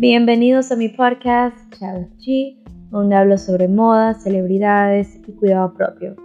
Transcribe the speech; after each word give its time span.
Bienvenidos 0.00 0.72
a 0.72 0.76
mi 0.76 0.88
podcast 0.88 1.58
Chao 1.78 2.08
Chi, 2.16 2.64
donde 2.88 3.16
hablo 3.16 3.36
sobre 3.36 3.68
moda, 3.68 4.14
celebridades 4.14 5.14
y 5.28 5.32
cuidado 5.32 5.74
propio. 5.74 6.16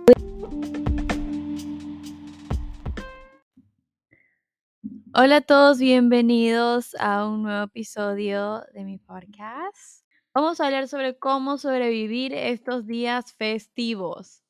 Hola 5.13 5.35
a 5.35 5.41
todos, 5.41 5.79
bienvenidos 5.79 6.95
a 7.01 7.27
un 7.27 7.43
nuevo 7.43 7.65
episodio 7.65 8.63
de 8.73 8.85
mi 8.85 8.97
podcast. 8.97 10.05
Vamos 10.33 10.61
a 10.61 10.67
hablar 10.67 10.87
sobre 10.87 11.17
cómo 11.17 11.57
sobrevivir 11.57 12.31
estos 12.33 12.87
días 12.87 13.33
festivos. 13.33 14.41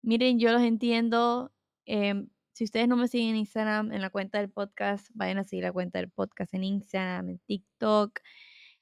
Miren, 0.00 0.38
yo 0.38 0.52
los 0.52 0.62
entiendo. 0.62 1.52
em, 1.84 2.30
si 2.58 2.64
ustedes 2.64 2.88
no 2.88 2.96
me 2.96 3.06
siguen 3.06 3.30
en 3.30 3.36
Instagram, 3.36 3.92
en 3.92 4.02
la 4.02 4.10
cuenta 4.10 4.38
del 4.38 4.50
podcast, 4.50 5.10
vayan 5.14 5.38
a 5.38 5.44
seguir 5.44 5.62
la 5.62 5.72
cuenta 5.72 6.00
del 6.00 6.10
podcast 6.10 6.52
en 6.54 6.64
Instagram, 6.64 7.28
en 7.28 7.38
TikTok. 7.38 8.18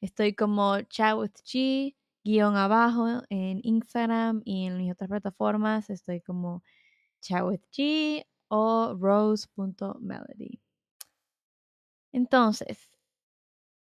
Estoy 0.00 0.32
como 0.34 0.80
Chat 0.80 1.14
with 1.18 1.32
Chi, 1.42 1.94
guion 2.24 2.56
abajo 2.56 3.22
en 3.28 3.60
Instagram 3.62 4.40
y 4.46 4.64
en 4.64 4.78
mis 4.78 4.90
otras 4.90 5.10
plataformas. 5.10 5.90
Estoy 5.90 6.22
como 6.22 6.64
Chat 7.20 7.44
with 7.44 7.60
Chi 7.70 8.24
o 8.48 8.94
rose.melody. 8.98 10.58
Entonces, 12.12 12.88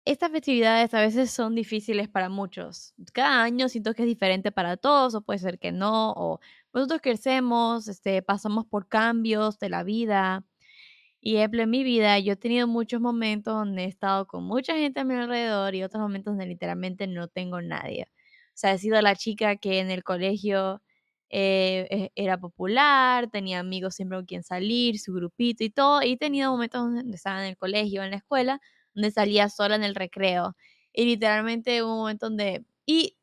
estas 0.06 0.30
festividades 0.30 0.94
a 0.94 1.00
veces 1.00 1.32
son 1.32 1.56
difíciles 1.56 2.10
para 2.10 2.28
muchos. 2.28 2.94
Cada 3.14 3.44
año 3.44 3.70
siento 3.70 3.94
que 3.94 4.04
es 4.04 4.08
diferente 4.08 4.52
para 4.52 4.76
todos, 4.76 5.16
o 5.16 5.22
puede 5.22 5.40
ser 5.40 5.58
que 5.58 5.72
no, 5.72 6.12
o 6.12 6.42
nosotros 6.76 7.02
crecemos, 7.02 7.88
este, 7.88 8.22
pasamos 8.22 8.66
por 8.68 8.88
cambios 8.90 9.60
de 9.60 9.70
la 9.70 9.84
vida. 9.84 10.46
Y 11.22 11.38
en 11.38 11.70
mi 11.70 11.84
vida 11.84 12.20
yo 12.20 12.34
he 12.34 12.36
tenido 12.36 12.68
muchos 12.68 13.02
momentos 13.02 13.54
donde 13.56 13.84
he 13.86 13.88
estado 13.88 14.28
con 14.28 14.44
mucha 14.46 14.76
gente 14.76 15.00
a 15.02 15.04
mi 15.06 15.16
alrededor 15.16 15.74
y 15.76 15.84
otros 15.84 16.02
momentos 16.02 16.34
donde 16.34 16.46
literalmente 16.48 17.08
no 17.08 17.28
tengo 17.28 17.62
nadie. 17.62 18.08
O 18.50 18.58
sea, 18.58 18.74
he 18.74 18.78
sido 18.78 19.02
la 19.02 19.16
chica 19.16 19.56
que 19.58 19.80
en 19.80 19.90
el 19.92 20.04
colegio 20.04 20.82
eh, 21.30 21.88
e- 21.90 22.12
era 22.16 22.38
popular, 22.38 23.30
tenía 23.32 23.60
amigos 23.60 23.96
siempre 23.96 24.18
con 24.20 24.26
quien 24.26 24.44
salir, 24.44 25.00
su 25.00 25.14
grupito 25.14 25.64
y 25.64 25.70
todo. 25.72 26.02
Y 26.04 26.14
he 26.14 26.18
tenido 26.18 26.52
momentos 26.52 26.82
donde 26.82 27.16
estaba 27.16 27.42
en 27.44 27.50
el 27.50 27.58
colegio, 27.58 28.04
en 28.04 28.12
la 28.12 28.18
escuela, 28.18 28.62
donde 28.94 29.12
salía 29.12 29.50
sola 29.50 29.76
en 29.76 29.84
el 29.84 29.96
recreo. 29.96 30.56
Y 30.94 31.06
literalmente 31.06 31.84
hubo 31.84 31.94
un 31.94 32.00
momento 32.00 32.28
donde... 32.28 32.66
Y 32.86 33.18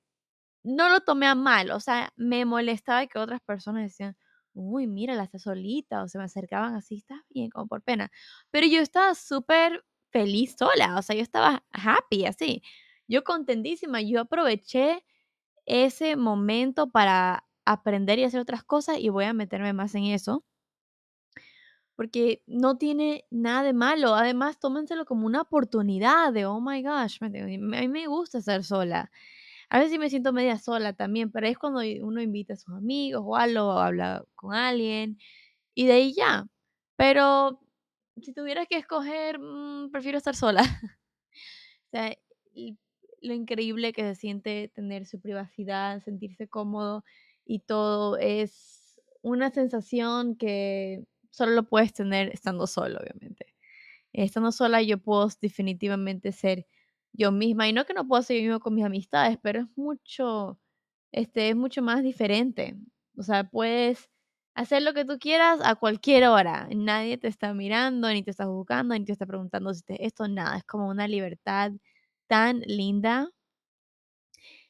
no 0.65 0.89
lo 0.89 1.01
tomé 1.01 1.27
a 1.27 1.35
mal, 1.35 1.71
o 1.73 1.81
sea, 1.81 2.13
me 2.17 2.45
molestaba 2.45 3.07
que 3.07 3.19
otras 3.19 3.41
personas 3.41 3.85
decían, 3.85 4.17
uy, 4.55 4.87
mira, 4.87 5.15
la 5.15 5.25
está 5.25 5.39
solita, 5.39 6.03
o 6.03 6.09
se 6.09 6.19
me 6.19 6.25
acercaban 6.25 6.75
así, 6.77 6.97
estás 6.97 7.21
bien, 7.31 7.51
como 7.51 7.67
por 7.69 7.83
pena. 7.83 8.11
Pero 8.51 8.67
yo 8.67 8.81
estaba 8.81 9.15
súper 9.15 9.85
feliz 10.11 10.55
sola, 10.59 10.99
o 10.99 11.03
sea, 11.03 11.17
yo 11.17 11.23
estaba 11.23 11.65
happy, 11.73 12.27
así. 12.27 12.63
Yo 13.09 13.25
contentísima, 13.25 14.01
yo 14.03 14.21
aproveché 14.21 15.05
ese 15.67 16.17
momento 16.17 16.91
para 16.91 17.45
aprender 17.65 18.19
y 18.19 18.25
hacer 18.25 18.41
otras 18.41 18.65
cosas 18.65 18.99
y 18.99 19.09
voy 19.11 19.25
a 19.27 19.33
meterme 19.35 19.73
más 19.73 19.95
en 19.95 20.05
eso 20.07 20.45
porque 21.97 22.43
no 22.47 22.79
tiene 22.79 23.27
nada 23.31 23.63
de 23.63 23.73
malo. 23.73 24.15
Además, 24.15 24.59
tómenselo 24.59 25.05
como 25.05 25.27
una 25.27 25.43
oportunidad 25.43 26.33
de, 26.33 26.47
oh 26.47 26.61
my 26.61 26.83
gosh, 26.83 27.19
a 27.23 27.29
mí 27.29 27.89
me 27.89 28.07
gusta 28.07 28.39
estar 28.39 28.65
sola. 28.65 29.11
A 29.73 29.79
veces 29.81 29.99
me 29.99 30.11
siento 30.11 30.35
media 30.35 30.59
sola 30.59 30.93
también, 30.93 31.31
pero 31.33 31.47
es 31.47 31.57
cuando 31.57 31.81
uno 32.03 32.21
invita 32.21 32.53
a 32.53 32.57
sus 32.57 32.75
amigos 32.75 33.23
o 33.25 33.37
algo, 33.37 33.69
o 33.69 33.79
habla 33.79 34.23
con 34.35 34.53
alguien 34.55 35.17
y 35.75 35.87
de 35.87 35.93
ahí 35.95 36.15
ya. 36.15 36.47
Pero 36.97 37.61
si 38.23 38.35
tuvieras 38.35 38.69
que 38.69 38.77
escoger, 38.79 39.39
mm, 39.41 39.91
prefiero 39.93 40.19
estar 40.19 40.37
sola. 40.37 40.63
O 41.95 41.97
sea, 41.99 42.17
lo 43.21 43.35
increíble 43.35 43.93
que 43.93 44.03
se 44.03 44.15
siente 44.15 44.71
tener 44.75 45.07
su 45.07 45.21
privacidad, 45.21 46.03
sentirse 46.03 46.49
cómodo 46.49 47.05
y 47.45 47.61
todo 47.61 48.17
es 48.19 49.01
una 49.23 49.51
sensación 49.51 50.37
que 50.37 51.05
solo 51.31 51.53
lo 51.53 51.65
puedes 51.65 51.93
tener 51.93 52.31
estando 52.31 52.67
solo, 52.67 52.99
obviamente. 53.01 53.47
Estando 54.13 54.53
sola 54.53 54.83
yo 54.83 54.99
puedo 54.99 55.29
definitivamente 55.41 56.33
ser 56.33 56.67
yo 57.13 57.33
misma 57.33 57.69
y 57.69 57.73
no 57.73 57.85
que 57.87 57.95
no 57.95 58.07
puedo 58.07 58.23
ser 58.23 58.43
yo 58.43 58.61
con 58.61 58.75
mis 58.75 58.85
amistades, 58.85 59.39
pero 59.43 59.61
es 59.63 59.67
mucho, 59.77 60.59
este, 61.13 61.51
es 61.51 61.57
mucho 61.57 61.83
más 61.83 62.03
diferente. 62.03 62.77
O 63.17 63.23
sea, 63.23 63.45
puedes 63.45 64.11
hacer 64.55 64.83
lo 64.83 64.95
que 64.95 65.05
tú 65.05 65.19
quieras 65.19 65.61
a 65.65 65.77
cualquier 65.77 66.27
hora. 66.29 66.69
Nadie 66.75 67.19
te 67.19 67.29
está 67.29 67.55
mirando, 67.55 68.09
ni 68.11 68.23
te 68.23 68.31
está 68.31 68.47
juzgando, 68.47 68.95
ni 68.99 69.05
te 69.05 69.13
está 69.13 69.27
preguntando 69.27 69.75
si 69.75 69.83
te, 69.83 70.07
esto 70.07 70.29
nada. 70.29 70.59
Es 70.59 70.65
como 70.65 70.89
una 70.89 71.09
libertad 71.09 71.73
tan 72.29 72.61
linda. 72.63 73.31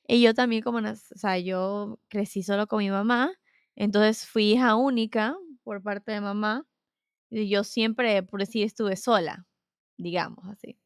Y 0.07 0.23
yo 0.23 0.35
también 0.35 0.63
como, 0.63 0.79
o 0.79 0.95
sea, 0.97 1.39
yo 1.39 1.99
crecí 2.09 2.43
solo 2.43 2.67
con 2.67 2.79
mi 2.81 2.91
mamá, 2.91 3.33
entonces 3.77 4.27
fui 4.27 4.53
hija 4.53 4.75
única 4.77 5.37
por 5.65 5.83
parte 5.83 6.13
de 6.13 6.21
mamá 6.21 6.67
y 7.31 7.49
yo 7.51 7.65
siempre, 7.65 8.23
por 8.25 8.41
decir, 8.41 8.65
estuve 8.67 8.97
sola, 8.97 9.47
digamos 9.99 10.47
así. 10.49 10.79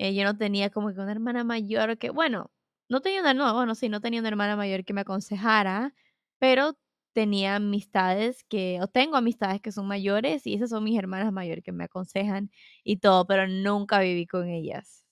Eh, 0.00 0.14
yo 0.14 0.24
no 0.24 0.36
tenía 0.38 0.70
como 0.70 0.94
que 0.94 1.00
una 1.00 1.12
hermana 1.12 1.44
mayor 1.44 1.98
que, 1.98 2.10
bueno, 2.10 2.50
no 2.88 3.00
tenía 3.02 3.20
una, 3.20 3.34
no, 3.34 3.52
bueno, 3.54 3.74
sí, 3.74 3.88
no 3.90 4.00
tenía 4.00 4.20
una 4.20 4.30
hermana 4.30 4.56
mayor 4.56 4.84
que 4.84 4.94
me 4.94 5.02
aconsejara, 5.02 5.94
pero 6.38 6.78
tenía 7.14 7.56
amistades 7.56 8.44
que, 8.44 8.78
o 8.82 8.88
tengo 8.88 9.16
amistades 9.18 9.60
que 9.60 9.72
son 9.72 9.86
mayores 9.88 10.46
y 10.46 10.54
esas 10.54 10.70
son 10.70 10.84
mis 10.84 10.98
hermanas 10.98 11.32
mayores 11.32 11.62
que 11.64 11.72
me 11.72 11.84
aconsejan 11.84 12.50
y 12.84 12.98
todo, 12.98 13.26
pero 13.26 13.46
nunca 13.48 14.00
viví 14.00 14.26
con 14.26 14.48
ellas. 14.48 15.04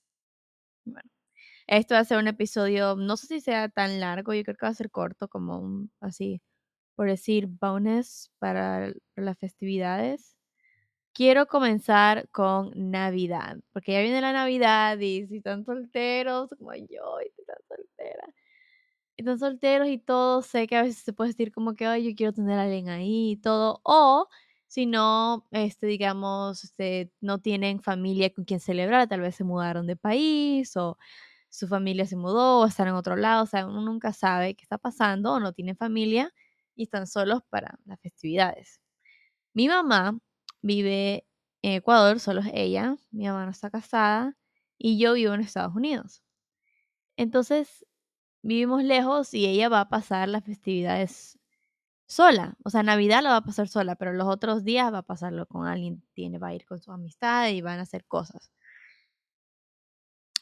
Bueno, 0.86 1.10
esto 1.68 1.94
va 1.96 2.00
a 2.02 2.04
ser 2.06 2.18
un 2.18 2.28
episodio, 2.28 2.96
no 2.96 3.16
sé 3.18 3.28
si 3.28 3.40
sea 3.42 3.68
tan 3.70 4.00
largo, 4.00 4.34
yo 4.34 4.44
creo 4.44 4.56
que 4.56 4.66
va 4.66 4.70
a 4.70 4.74
ser 4.74 4.90
corto, 4.92 5.28
como 5.28 5.58
un, 5.60 5.92
así, 6.00 6.42
por 6.96 7.08
decir, 7.08 7.48
bonus 7.48 8.32
para 8.40 8.92
las 9.16 9.38
festividades. 9.38 10.37
Quiero 11.18 11.46
comenzar 11.48 12.28
con 12.30 12.70
Navidad, 12.76 13.56
porque 13.72 13.90
ya 13.92 14.00
viene 14.02 14.20
la 14.20 14.32
Navidad 14.32 14.96
y 15.00 15.26
si 15.26 15.38
están 15.38 15.64
solteros 15.64 16.48
como 16.56 16.72
yo 16.76 17.20
y 17.26 17.28
si 17.34 17.40
están 17.40 17.56
solteras, 17.66 18.30
están 19.16 19.38
solteros 19.40 19.88
y 19.88 19.98
todo, 19.98 20.42
sé 20.42 20.68
que 20.68 20.76
a 20.76 20.82
veces 20.82 21.02
se 21.04 21.12
puede 21.12 21.30
decir 21.30 21.52
como 21.52 21.74
que, 21.74 21.86
ay, 21.86 22.10
yo 22.10 22.16
quiero 22.16 22.32
tener 22.32 22.58
a 22.58 22.62
alguien 22.64 22.88
ahí 22.90 23.32
y 23.32 23.36
todo, 23.38 23.80
o 23.84 24.28
si 24.68 24.86
no, 24.86 25.46
este, 25.50 25.88
digamos, 25.88 26.64
este, 26.64 27.12
no 27.20 27.40
tienen 27.40 27.82
familia 27.82 28.32
con 28.32 28.44
quien 28.44 28.60
celebrar, 28.60 29.08
tal 29.08 29.20
vez 29.22 29.34
se 29.36 29.44
mudaron 29.44 29.88
de 29.88 29.96
país 29.96 30.76
o 30.76 30.98
su 31.50 31.68
familia 31.68 32.06
se 32.06 32.16
mudó 32.16 32.60
o 32.60 32.66
están 32.66 32.88
en 32.88 32.94
otro 32.94 33.16
lado, 33.16 33.44
o 33.44 33.46
sea, 33.46 33.66
uno 33.66 33.82
nunca 33.82 34.12
sabe 34.12 34.54
qué 34.54 34.62
está 34.62 34.78
pasando 34.78 35.34
o 35.34 35.40
no 35.40 35.52
tienen 35.52 35.76
familia 35.76 36.32
y 36.76 36.84
están 36.84 37.08
solos 37.08 37.42
para 37.50 37.78
las 37.86 38.00
festividades. 38.00 38.80
Mi 39.54 39.68
mamá 39.68 40.18
vive 40.62 41.26
en 41.62 41.72
Ecuador, 41.74 42.20
solo 42.20 42.40
es 42.40 42.50
ella, 42.54 42.96
mi 43.10 43.26
mamá 43.26 43.50
está 43.50 43.70
casada 43.70 44.36
y 44.78 44.98
yo 44.98 45.14
vivo 45.14 45.34
en 45.34 45.40
Estados 45.40 45.74
Unidos. 45.74 46.22
Entonces, 47.16 47.84
vivimos 48.42 48.84
lejos 48.84 49.34
y 49.34 49.46
ella 49.46 49.68
va 49.68 49.80
a 49.82 49.88
pasar 49.90 50.28
las 50.28 50.44
festividades 50.44 51.38
sola. 52.08 52.56
O 52.64 52.70
sea, 52.70 52.82
Navidad 52.84 53.22
la 53.22 53.30
va 53.30 53.36
a 53.38 53.44
pasar 53.44 53.68
sola, 53.68 53.96
pero 53.96 54.12
los 54.14 54.28
otros 54.28 54.64
días 54.64 54.92
va 54.92 54.98
a 54.98 55.02
pasarlo 55.02 55.46
con 55.46 55.66
alguien, 55.66 56.02
tiene, 56.14 56.38
va 56.38 56.48
a 56.48 56.54
ir 56.54 56.66
con 56.66 56.80
sus 56.80 56.94
amistades 56.94 57.54
y 57.54 57.62
van 57.62 57.80
a 57.80 57.82
hacer 57.82 58.06
cosas. 58.06 58.50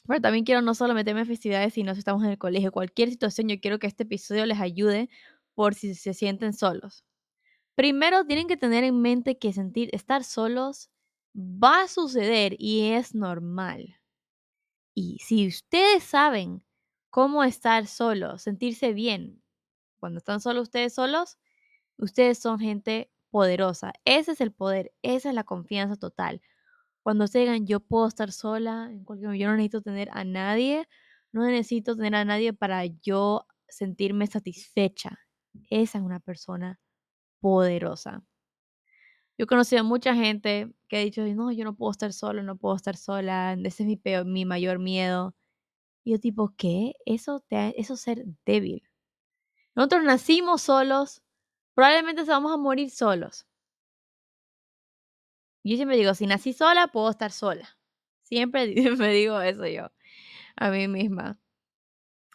Pero 0.06 0.21
también 0.21 0.44
quiero 0.44 0.62
no 0.62 0.75
solo 0.75 0.94
meterme 0.94 1.21
en 1.22 1.27
festividades, 1.27 1.75
sino 1.75 1.93
si 1.94 2.00
estamos 2.00 2.22
en 2.25 2.31
el 2.31 2.38
colegio, 2.38 2.72
cualquier 2.72 3.10
situación, 3.10 3.48
yo 3.48 3.60
quiero 3.60 3.78
que 3.78 3.87
este 3.88 4.04
episodio 4.04 4.47
les 4.47 4.60
ayude 4.60 5.09
por 5.54 5.75
si 5.75 5.94
se 5.94 6.15
sienten 6.15 6.53
solos. 6.53 7.05
Primero 7.76 8.25
tienen 8.25 8.48
que 8.48 8.56
tener 8.56 8.84
en 8.84 9.03
mente 9.03 9.38
que 9.38 9.53
sentir 9.53 9.91
estar 9.92 10.25
solos 10.25 10.91
va 11.36 11.83
a 11.83 11.89
suceder 11.89 12.56
y 12.59 12.92
es 12.92 13.15
normal. 13.15 13.97
Y 14.95 15.18
si 15.18 15.47
ustedes 15.47 16.03
saben 16.03 16.65
cómo 17.10 17.45
estar 17.45 17.86
solos, 17.86 18.41
sentirse 18.42 18.95
bien 18.95 19.42
cuando 19.98 20.18
están 20.18 20.41
solos 20.41 20.65
ustedes 20.65 20.95
solos, 20.95 21.39
ustedes 21.98 22.39
son 22.39 22.59
gente 22.59 23.10
poderosa. 23.30 23.92
Ese 24.06 24.33
es 24.33 24.41
el 24.41 24.53
poder, 24.53 24.92
esa 25.03 25.28
es 25.30 25.34
la 25.34 25.45
confianza 25.45 25.97
total. 25.97 26.41
Cuando 27.03 27.24
ustedes 27.24 27.47
digan, 27.47 27.66
yo 27.66 27.80
puedo 27.80 28.09
estar 28.09 28.33
sola, 28.33 28.89
en 28.91 29.04
cualquier 29.04 29.28
momento, 29.28 29.45
yo 29.45 29.48
no 29.50 29.56
necesito 29.56 29.83
tener 29.83 30.09
a 30.12 30.24
nadie, 30.24 30.89
no 31.33 31.45
necesito 31.47 31.97
tener 31.97 32.15
a 32.16 32.24
nadie 32.24 32.54
para 32.54 32.86
yo 32.86 33.47
sentirme 33.68 34.27
satisfecha. 34.27 35.18
Esa 35.71 35.98
es 35.98 36.04
una 36.04 36.21
persona 36.21 36.80
poderosa. 37.47 38.25
Yo 39.39 39.45
he 39.45 39.47
conocido 39.47 39.83
a 39.83 39.84
mucha 39.84 40.16
gente 40.16 40.72
que 40.89 40.97
ha 40.97 41.01
dicho, 41.01 41.22
no, 41.22 41.53
yo 41.53 41.65
no 41.65 41.77
puedo 41.77 41.93
estar 41.93 42.13
solo, 42.13 42.43
no 42.43 42.57
puedo 42.57 42.75
estar 42.75 42.97
sola, 42.97 43.57
ese 43.65 43.84
es 43.84 43.87
mi, 43.87 43.97
peor, 43.97 44.25
mi 44.27 44.45
mayor 44.45 44.81
miedo. 44.81 45.37
Y 46.04 46.10
yo 46.13 46.19
tipo, 46.19 46.54
¿qué? 46.59 46.95
Eso, 47.07 47.39
te, 47.48 47.81
eso 47.81 47.95
es 47.95 48.01
ser 48.01 48.25
débil. 48.45 48.83
Nosotros 49.77 50.03
nacimos 50.03 50.63
solos, 50.63 51.22
probablemente 51.75 52.25
se 52.25 52.33
vamos 52.33 52.53
a 52.53 52.57
morir 52.57 52.91
solos. 52.91 53.47
Yo 55.63 55.77
siempre 55.77 55.97
digo, 55.97 56.15
si 56.15 56.27
nací 56.27 56.53
sola, 56.53 56.89
puedo 56.89 57.10
estar 57.10 57.31
sola. 57.31 57.78
Siempre 58.22 58.66
me 58.98 59.13
digo 59.13 59.41
eso 59.41 59.69
yo. 59.69 59.93
a 60.57 60.71
mí 60.71 60.89
misma. 60.89 61.39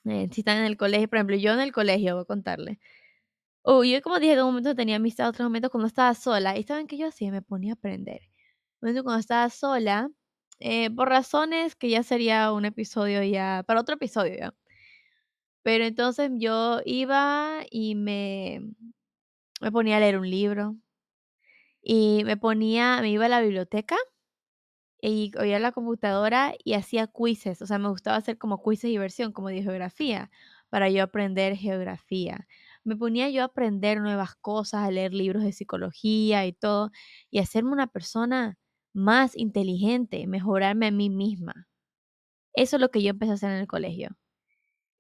Eh, 0.06 0.30
si 0.32 0.42
están 0.42 0.60
en 0.60 0.66
el 0.66 0.78
colegio, 0.78 1.10
por 1.10 1.18
ejemplo, 1.18 1.36
yo 1.36 1.52
en 1.52 1.60
el 1.60 1.74
colegio, 1.74 2.16
voy 2.16 2.24
a 2.24 2.26
contarle. 2.26 2.80
Oh, 3.64 3.84
yo 3.84 4.02
como 4.02 4.20
dije, 4.20 4.34
en 4.34 4.40
un 4.40 4.46
momento 4.48 4.76
tenía 4.76 4.96
amistad, 4.96 5.30
otros 5.30 5.46
momentos 5.46 5.70
cuando 5.72 5.88
estaba 5.88 6.14
sola. 6.16 6.58
¿Y 6.58 6.64
saben 6.64 6.88
qué 6.88 6.98
yo 6.98 7.08
hacía? 7.08 7.32
Me 7.32 7.42
ponía 7.44 7.74
a 7.74 7.76
aprender. 7.76 8.22
Un 8.82 8.90
momento 8.90 9.04
cuando 9.04 9.20
estaba 9.20 9.50
sola, 9.50 10.10
eh, 10.60 10.90
por 10.92 11.10
razones 11.10 11.76
que 11.76 11.90
ya 11.90 12.02
sería 12.04 12.52
un 12.54 12.66
episodio 12.66 13.24
ya, 13.24 13.64
para 13.68 13.82
otro 13.82 13.96
episodio 13.96 14.36
ya. 14.38 14.54
Pero 15.64 15.84
entonces 15.86 16.32
yo 16.38 16.82
iba 16.86 17.64
y 17.70 17.96
me, 17.96 18.62
me 19.62 19.72
ponía 19.72 19.98
a 19.98 20.00
leer 20.02 20.18
un 20.20 20.30
libro. 20.30 20.78
Y 21.84 22.24
me 22.26 22.38
ponía, 22.38 23.02
me 23.02 23.10
iba 23.12 23.26
a 23.26 23.30
la 23.30 23.42
biblioteca 23.42 23.96
y 25.02 25.32
oía 25.40 25.60
la 25.60 25.72
computadora 25.72 26.54
y 26.64 26.74
hacía 26.74 27.08
quizzes. 27.08 27.62
O 27.62 27.66
sea, 27.68 27.80
me 27.80 27.90
gustaba 27.90 28.18
hacer 28.18 28.38
como 28.38 28.62
quizzes 28.64 28.84
de 28.84 28.90
diversión, 28.90 29.32
como 29.34 29.50
de 29.50 29.64
geografía, 29.64 30.30
para 30.70 30.90
yo 30.90 31.04
aprender 31.04 31.56
geografía. 31.58 32.48
Me 32.84 32.96
ponía 32.96 33.30
yo 33.30 33.42
a 33.44 33.46
aprender 33.46 34.02
nuevas 34.02 34.36
cosas, 34.36 34.84
a 34.88 34.92
leer 34.92 35.14
libros 35.14 35.44
de 35.44 35.54
psicología 35.54 36.46
y 36.46 36.54
todo, 36.54 36.92
y 37.30 37.40
hacerme 37.40 37.72
una 37.72 37.88
persona 37.88 38.58
más 38.94 39.38
inteligente, 39.38 40.28
mejorarme 40.28 40.88
a 40.88 40.92
mí 40.92 41.10
misma. 41.10 41.68
Eso 42.54 42.78
es 42.78 42.82
lo 42.82 42.90
que 42.92 43.02
yo 43.04 43.10
empecé 43.12 43.32
a 43.32 43.36
hacer 43.36 43.52
en 43.52 43.60
el 43.60 43.68
colegio. 43.68 44.18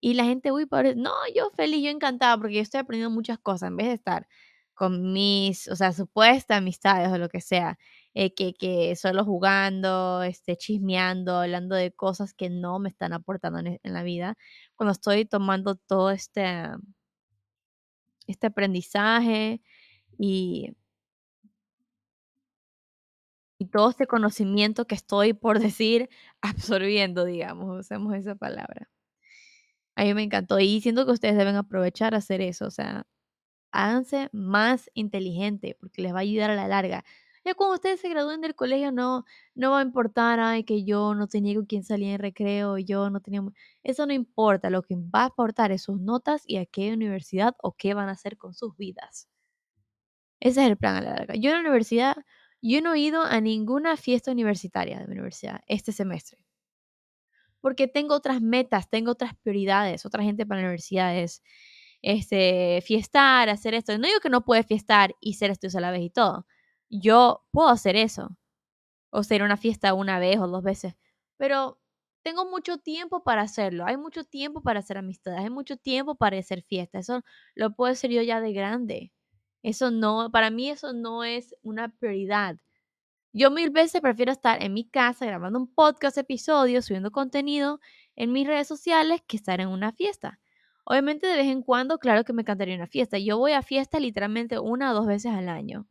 Y 0.01 0.15
la 0.15 0.25
gente, 0.25 0.51
uy, 0.51 0.65
pobre, 0.65 0.95
no, 0.95 1.11
yo 1.35 1.51
feliz, 1.51 1.83
yo 1.83 1.89
encantada, 1.91 2.37
porque 2.37 2.55
yo 2.55 2.61
estoy 2.61 2.79
aprendiendo 2.81 3.13
muchas 3.15 3.39
cosas, 3.39 3.69
en 3.69 3.77
vez 3.77 3.87
de 3.87 3.93
estar 3.93 4.27
con 4.75 5.13
mis, 5.13 5.67
o 5.69 5.75
sea, 5.75 5.93
supuestas 5.93 6.57
amistades 6.57 7.09
o 7.11 7.17
lo 7.19 7.29
que 7.29 7.41
sea, 7.41 7.77
eh, 8.15 8.33
que, 8.33 8.53
que 8.55 8.95
solo 8.95 9.25
jugando, 9.25 10.23
este, 10.23 10.57
chismeando, 10.57 11.37
hablando 11.39 11.75
de 11.75 11.91
cosas 11.93 12.33
que 12.33 12.49
no 12.49 12.79
me 12.79 12.89
están 12.89 13.13
aportando 13.13 13.59
en, 13.59 13.79
en 13.83 13.93
la 13.93 14.03
vida, 14.03 14.37
cuando 14.75 14.93
estoy 14.93 15.25
tomando 15.25 15.75
todo 15.75 16.09
este, 16.11 16.43
este 18.27 18.47
aprendizaje 18.47 19.61
y, 20.17 20.73
y 23.59 23.67
todo 23.67 23.89
este 23.91 24.07
conocimiento 24.07 24.85
que 24.85 24.95
estoy, 24.95 25.33
por 25.33 25.59
decir, 25.71 26.09
absorbiendo, 26.41 27.25
digamos, 27.25 27.79
usemos 27.79 28.15
esa 28.15 28.35
palabra. 28.35 28.89
A 29.95 30.03
mí 30.03 30.13
me 30.13 30.23
encantó 30.23 30.59
y 30.59 30.81
siento 30.81 31.05
que 31.05 31.11
ustedes 31.11 31.37
deben 31.37 31.55
aprovechar 31.55 32.13
a 32.13 32.17
hacer 32.17 32.41
eso, 32.41 32.65
o 32.65 32.71
sea, 32.71 33.05
háganse 33.71 34.29
más 34.33 34.89
inteligente 34.95 35.77
porque 35.79 36.01
les 36.03 36.13
va 36.13 36.19
a 36.19 36.21
ayudar 36.21 36.51
a 36.51 36.55
la 36.55 36.67
larga. 36.67 37.05
Ya 37.45 37.53
cuando 37.55 37.75
ustedes 37.75 37.99
se 38.01 38.09
gradúen 38.09 38.41
del 38.41 38.55
colegio 38.55 38.91
no, 38.91 39.25
no 39.55 39.71
va 39.71 39.79
a 39.79 39.81
importar, 39.83 40.39
ay, 40.39 40.63
que 40.63 40.83
yo 40.83 41.15
no 41.15 41.27
tenía 41.27 41.55
con 41.55 41.65
quién 41.65 41.83
salía 41.83 42.13
en 42.13 42.19
recreo, 42.19 42.77
yo 42.77 43.09
no 43.09 43.19
tenía... 43.21 43.41
Eso 43.83 44.05
no 44.05 44.13
importa, 44.13 44.69
lo 44.69 44.83
que 44.83 44.95
va 44.95 45.23
a 45.23 45.25
aportar 45.25 45.71
es 45.71 45.83
sus 45.83 45.99
notas 45.99 46.43
y 46.45 46.57
a 46.57 46.65
qué 46.65 46.93
universidad 46.93 47.55
o 47.61 47.73
qué 47.73 47.93
van 47.93 48.09
a 48.09 48.13
hacer 48.13 48.37
con 48.37 48.53
sus 48.53 48.75
vidas. 48.77 49.27
Ese 50.41 50.61
es 50.63 50.67
el 50.69 50.77
plan 50.77 50.97
a 50.97 51.01
la 51.01 51.11
larga. 51.15 51.35
Yo 51.35 51.49
en 51.51 51.55
la 51.55 51.61
universidad, 51.61 52.17
yo 52.61 52.81
no 52.81 52.93
he 52.93 52.99
ido 52.99 53.23
a 53.23 53.39
ninguna 53.41 53.95
fiesta 53.97 54.31
universitaria 54.31 54.99
de 54.99 55.07
mi 55.07 55.13
universidad 55.13 55.61
este 55.67 55.91
semestre 55.93 56.37
porque 57.61 57.87
tengo 57.87 58.15
otras 58.15 58.41
metas, 58.41 58.89
tengo 58.89 59.11
otras 59.11 59.35
prioridades, 59.35 60.05
otra 60.05 60.23
gente 60.23 60.45
para 60.45 60.61
la 60.61 60.67
universidad 60.67 61.15
es 61.17 61.43
este, 62.01 62.81
fiestar, 62.85 63.49
hacer 63.49 63.73
esto. 63.75 63.97
No 63.97 64.07
digo 64.07 64.19
que 64.19 64.29
no 64.29 64.43
puedes 64.43 64.65
fiestar 64.65 65.15
y 65.21 65.35
ser 65.35 65.51
estudios 65.51 65.75
a 65.75 65.81
la 65.81 65.91
vez 65.91 66.01
y 66.01 66.09
todo. 66.09 66.45
Yo 66.91 67.45
puedo 67.51 67.69
hacer 67.69 67.95
eso. 67.95 68.37
O 69.11 69.23
ser 69.23 69.43
una 69.43 69.57
fiesta 69.57 69.93
una 69.93 70.19
vez 70.19 70.39
o 70.39 70.47
dos 70.47 70.63
veces. 70.63 70.95
Pero 71.37 71.79
tengo 72.23 72.45
mucho 72.49 72.77
tiempo 72.79 73.23
para 73.23 73.43
hacerlo. 73.43 73.85
Hay 73.85 73.97
mucho 73.97 74.25
tiempo 74.25 74.61
para 74.61 74.79
hacer 74.81 74.97
amistades. 74.97 75.39
Hay 75.41 75.49
mucho 75.49 75.77
tiempo 75.77 76.15
para 76.15 76.37
hacer 76.39 76.63
fiestas. 76.63 77.09
Eso 77.09 77.23
lo 77.55 77.73
puedo 77.75 77.91
hacer 77.93 78.11
yo 78.11 78.21
ya 78.21 78.41
de 78.41 78.53
grande. 78.53 79.13
Eso 79.63 79.91
no, 79.91 80.31
para 80.31 80.49
mí 80.51 80.69
eso 80.69 80.93
no 80.93 81.23
es 81.23 81.55
una 81.63 81.89
prioridad. 81.89 82.57
Yo 83.33 83.51
mil 83.51 83.69
veces 83.71 84.01
prefiero 84.01 84.31
estar 84.31 84.61
en 84.63 84.73
mi 84.73 84.89
casa 84.89 85.25
grabando 85.25 85.59
un 85.59 85.73
podcast 85.73 86.17
episodio, 86.17 86.81
subiendo 86.81 87.11
contenido 87.11 87.79
en 88.15 88.31
mis 88.33 88.47
redes 88.47 88.67
sociales 88.67 89.21
que 89.27 89.37
estar 89.37 89.61
en 89.61 89.69
una 89.69 89.93
fiesta. 89.93 90.39
Obviamente 90.85 91.27
de 91.27 91.37
vez 91.37 91.47
en 91.47 91.63
cuando, 91.63 91.99
claro 91.99 92.25
que 92.25 92.33
me 92.33 92.41
encantaría 92.43 92.75
una 92.75 92.87
fiesta. 92.87 93.19
Yo 93.19 93.37
voy 93.37 93.53
a 93.53 93.61
fiesta 93.61 93.99
literalmente 93.99 94.59
una 94.59 94.91
o 94.91 94.95
dos 94.95 95.07
veces 95.07 95.33
al 95.33 95.49
año. 95.49 95.87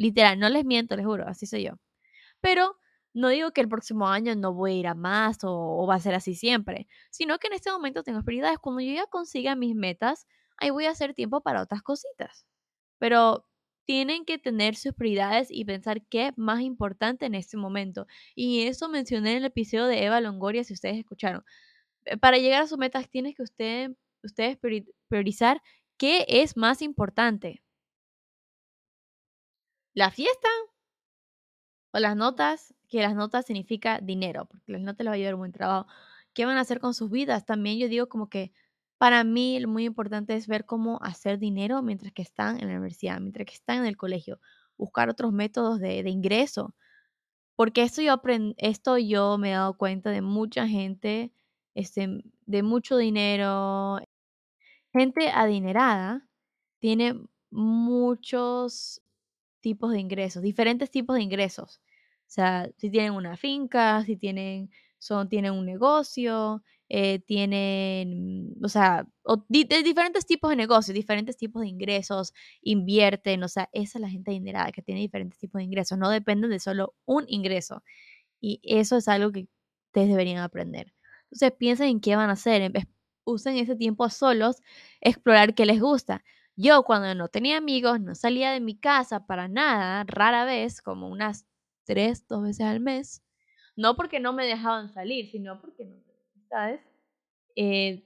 Literal, 0.00 0.38
no 0.38 0.48
les 0.48 0.64
miento, 0.64 0.96
les 0.96 1.04
juro, 1.06 1.26
así 1.28 1.46
soy 1.46 1.64
yo. 1.64 1.72
Pero 2.40 2.76
no 3.14 3.28
digo 3.28 3.52
que 3.52 3.60
el 3.60 3.68
próximo 3.68 4.08
año 4.08 4.34
no 4.36 4.54
voy 4.54 4.72
a 4.72 4.76
ir 4.76 4.86
a 4.88 4.94
más 4.94 5.44
o, 5.44 5.52
o 5.52 5.86
va 5.86 5.96
a 5.96 6.00
ser 6.00 6.14
así 6.14 6.34
siempre, 6.34 6.88
sino 7.10 7.38
que 7.38 7.48
en 7.48 7.54
este 7.54 7.70
momento 7.72 8.02
tengo 8.04 8.22
prioridades. 8.24 8.58
Cuando 8.58 8.80
yo 8.82 8.94
ya 8.94 9.06
consiga 9.06 9.56
mis 9.56 9.74
metas, 9.76 10.26
ahí 10.58 10.70
voy 10.70 10.86
a 10.86 10.90
hacer 10.92 11.14
tiempo 11.14 11.42
para 11.42 11.62
otras 11.62 11.82
cositas. 11.82 12.46
Pero 12.98 13.46
tienen 13.86 14.24
que 14.24 14.38
tener 14.38 14.76
sus 14.76 14.94
prioridades 14.94 15.48
y 15.50 15.64
pensar 15.64 16.02
qué 16.06 16.28
es 16.28 16.38
más 16.38 16.60
importante 16.62 17.26
en 17.26 17.34
este 17.34 17.56
momento. 17.56 18.06
Y 18.36 18.62
eso 18.68 18.88
mencioné 18.88 19.32
en 19.32 19.38
el 19.38 19.44
episodio 19.46 19.86
de 19.86 20.04
Eva 20.04 20.20
Longoria, 20.20 20.64
si 20.64 20.74
ustedes 20.74 20.98
escucharon. 20.98 21.44
Eh, 22.06 22.16
para 22.18 22.38
llegar 22.38 22.62
a 22.62 22.66
sus 22.68 22.78
metas, 22.78 23.10
tienen 23.10 23.34
que 23.34 23.42
usted, 23.42 23.92
ustedes 24.22 24.58
priorizar 25.08 25.62
qué 25.98 26.24
es 26.28 26.56
más 26.56 26.82
importante. 26.82 27.62
¿La 29.94 30.10
fiesta? 30.10 30.48
¿O 31.92 31.98
las 31.98 32.16
notas? 32.16 32.74
Que 32.88 33.02
las 33.02 33.14
notas 33.14 33.46
significa 33.46 34.00
dinero, 34.00 34.46
porque 34.46 34.72
las 34.72 34.80
notas 34.80 35.04
les 35.04 35.08
va 35.08 35.12
a 35.12 35.16
ayudar 35.16 35.34
un 35.34 35.40
buen 35.40 35.52
trabajo. 35.52 35.88
¿Qué 36.32 36.46
van 36.46 36.56
a 36.56 36.60
hacer 36.60 36.80
con 36.80 36.94
sus 36.94 37.10
vidas? 37.10 37.44
También 37.44 37.78
yo 37.78 37.88
digo 37.88 38.08
como 38.08 38.28
que 38.28 38.52
para 39.00 39.24
mí, 39.24 39.58
lo 39.60 39.68
muy 39.68 39.86
importante 39.86 40.34
es 40.36 40.46
ver 40.46 40.66
cómo 40.66 40.98
hacer 41.02 41.38
dinero 41.38 41.80
mientras 41.82 42.12
que 42.12 42.20
están 42.20 42.60
en 42.60 42.68
la 42.68 42.74
universidad, 42.74 43.18
mientras 43.18 43.46
que 43.46 43.54
están 43.54 43.78
en 43.78 43.86
el 43.86 43.96
colegio, 43.96 44.38
buscar 44.76 45.08
otros 45.08 45.32
métodos 45.32 45.80
de, 45.80 46.00
ingreso. 46.10 46.74
Porque 47.56 47.82
esto 47.82 48.02
yo, 48.02 48.20
esto 48.58 48.98
yo 48.98 49.38
me 49.38 49.50
he 49.50 49.54
dado 49.54 49.78
cuenta 49.78 50.10
de 50.10 50.22
mucha 50.22 50.68
gente, 50.68 51.32
este, 51.74 52.22
de 52.46 52.62
mucho 52.62 52.98
dinero, 52.98 54.00
gente 54.92 55.30
adinerada, 55.30 56.28
tiene 56.78 57.14
muchos 57.50 59.02
tipos 59.60 59.92
de 59.92 60.00
ingresos, 60.00 60.42
diferentes 60.42 60.90
tipos 60.90 61.16
de 61.16 61.22
ingresos. 61.22 61.80
O 62.30 62.32
sea, 62.32 62.70
si 62.76 62.90
tienen 62.90 63.12
una 63.12 63.36
finca, 63.36 64.04
si 64.04 64.16
tienen, 64.16 64.70
son, 64.98 65.28
tienen 65.28 65.52
un 65.52 65.66
negocio, 65.66 66.62
eh, 66.88 67.20
tienen, 67.20 68.54
o 68.62 68.68
sea, 68.68 69.06
de 69.48 69.82
diferentes 69.82 70.26
tipos 70.26 70.50
de 70.50 70.56
negocios, 70.56 70.94
diferentes 70.94 71.36
tipos 71.36 71.62
de 71.62 71.68
ingresos, 71.68 72.32
invierten, 72.62 73.42
o 73.44 73.48
sea, 73.48 73.68
esa 73.72 73.98
es 73.98 74.02
la 74.02 74.10
gente 74.10 74.30
adinerada 74.32 74.72
que 74.72 74.82
tiene 74.82 75.00
diferentes 75.00 75.38
tipos 75.38 75.60
de 75.60 75.64
ingresos, 75.64 75.98
no 75.98 76.10
dependen 76.10 76.50
de 76.50 76.58
solo 76.60 76.94
un 77.04 77.24
ingreso. 77.28 77.82
Y 78.40 78.60
eso 78.64 78.96
es 78.96 79.08
algo 79.08 79.32
que 79.32 79.48
ustedes 79.88 80.08
deberían 80.08 80.38
aprender. 80.38 80.92
Entonces 81.24 81.52
piensen 81.58 81.88
en 81.88 82.00
qué 82.00 82.16
van 82.16 82.30
a 82.30 82.34
hacer, 82.34 82.72
usen 83.24 83.56
ese 83.56 83.76
tiempo 83.76 84.08
solos, 84.10 84.56
explorar 85.00 85.54
qué 85.54 85.66
les 85.66 85.80
gusta. 85.80 86.24
Yo 86.56 86.82
cuando 86.82 87.14
no 87.14 87.28
tenía 87.28 87.56
amigos, 87.56 88.00
no 88.00 88.14
salía 88.14 88.52
de 88.52 88.60
mi 88.60 88.78
casa 88.78 89.26
para 89.26 89.48
nada, 89.48 90.04
rara 90.06 90.44
vez, 90.44 90.82
como 90.82 91.08
unas 91.08 91.46
tres, 91.84 92.26
dos 92.28 92.42
veces 92.42 92.66
al 92.66 92.80
mes, 92.80 93.22
no 93.76 93.96
porque 93.96 94.20
no 94.20 94.32
me 94.32 94.46
dejaban 94.46 94.92
salir, 94.92 95.30
sino 95.30 95.60
porque 95.60 95.84
no 95.84 95.96
¿sabes? 96.48 96.80
Eh, 97.56 98.04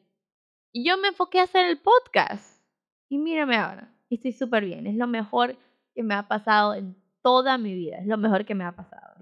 y 0.72 0.86
yo 0.86 0.98
me 0.98 1.08
enfoqué 1.08 1.40
a 1.40 1.44
hacer 1.44 1.66
el 1.66 1.80
podcast. 1.80 2.62
Y 3.08 3.18
mírame 3.18 3.56
ahora, 3.56 3.92
estoy 4.10 4.32
súper 4.32 4.64
bien. 4.64 4.86
Es 4.86 4.96
lo 4.96 5.06
mejor 5.06 5.56
que 5.94 6.02
me 6.02 6.14
ha 6.14 6.28
pasado 6.28 6.74
en 6.74 6.96
toda 7.22 7.58
mi 7.58 7.74
vida. 7.74 7.98
Es 7.98 8.06
lo 8.06 8.18
mejor 8.18 8.44
que 8.44 8.54
me 8.54 8.64
ha 8.64 8.72
pasado. 8.72 9.14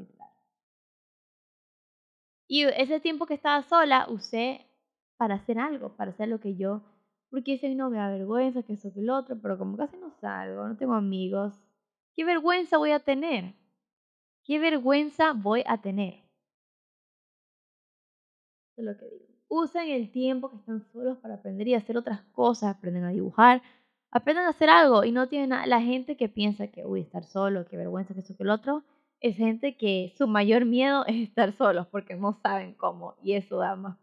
Y 2.49 2.65
ese 2.65 3.01
tiempo 3.01 3.25
que 3.25 3.33
estaba 3.33 3.63
sola 3.63 4.07
usé 4.11 4.67
para 5.17 5.37
hacer 5.37 5.59
algo, 5.59 5.97
para 5.97 6.11
hacer 6.11 6.29
lo 6.29 6.39
que 6.39 6.55
yo... 6.55 6.83
Porque 7.33 7.55
ese 7.55 7.75
no 7.75 7.89
me 7.89 7.97
da 7.97 8.11
vergüenza, 8.11 8.63
que 8.63 8.75
eso 8.75 8.93
que 8.93 9.01
el 9.01 9.09
otro, 9.09 9.39
pero 9.41 9.57
como 9.57 9.79
casi 9.79 9.97
no 9.97 10.11
salgo, 10.21 10.69
no 10.69 10.77
tengo 10.77 10.93
amigos, 10.93 11.59
¿qué 12.15 12.27
vergüenza 12.27 12.77
voy 12.77 12.91
a 12.91 13.01
tener? 13.01 13.55
¿Qué 14.45 14.59
vergüenza 14.59 15.33
voy 15.33 15.65
a 15.67 15.79
tener? 15.79 16.17
Eso 18.77 18.83
es 18.83 18.85
lo 18.85 18.99
que 18.99 19.07
digo. 19.07 19.25
Usen 19.49 19.89
el 19.89 20.11
tiempo 20.11 20.51
que 20.51 20.57
están 20.57 20.83
solos 20.93 21.17
para 21.21 21.37
aprender 21.37 21.67
y 21.69 21.75
hacer 21.75 21.97
otras 21.97 22.21
cosas. 22.33 22.77
Aprenden 22.77 23.05
a 23.05 23.11
dibujar, 23.11 23.63
aprendan 24.11 24.45
a 24.45 24.51
hacer 24.51 24.69
algo 24.69 25.03
y 25.03 25.11
no 25.11 25.27
tienen 25.29 25.51
nada. 25.51 25.65
La 25.67 25.81
gente 25.81 26.19
que 26.19 26.29
piensa 26.29 26.69
que, 26.69 26.85
uy, 26.85 27.01
estar 27.01 27.25
solo, 27.25 27.65
qué 27.65 27.79
vergüenza, 27.79 28.13
que 28.13 28.21
eso, 28.21 28.37
que 28.37 28.43
el 28.43 28.51
otro, 28.51 28.85
es 29.21 29.39
gente 29.39 29.79
que 29.79 30.13
su 30.19 30.29
mayor 30.29 30.67
miedo 30.67 31.05
es 31.07 31.17
estar 31.17 31.53
solos 31.53 31.87
porque 31.87 32.15
no 32.15 32.35
saben 32.43 32.75
cómo 32.75 33.15
y 33.23 33.33
eso 33.33 33.57
da 33.57 33.75
más. 33.75 34.02